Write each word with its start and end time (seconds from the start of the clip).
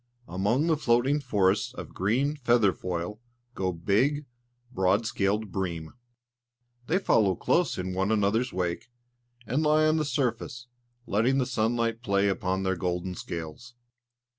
Among 0.27 0.65
the 0.65 0.77
floating 0.77 1.19
forests 1.19 1.75
of 1.75 1.93
green 1.93 2.35
feather 2.35 2.73
foil 2.73 3.19
go 3.53 3.71
big, 3.71 4.25
broad 4.71 5.05
scaled 5.05 5.51
bream. 5.51 5.93
They 6.87 6.97
follow 6.97 7.35
close 7.35 7.77
in 7.77 7.93
one 7.93 8.11
another's 8.11 8.51
wake, 8.51 8.89
and 9.45 9.61
lie 9.61 9.85
on 9.85 9.97
the 9.97 10.03
surface, 10.05 10.65
letting 11.05 11.37
the 11.37 11.45
sunlight 11.45 12.01
play 12.01 12.29
upon 12.29 12.63
their 12.63 12.75
golden 12.75 13.13
scales. 13.13 13.75